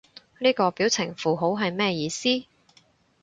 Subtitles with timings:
[0.39, 2.27] 呢個表情符號係咩意思？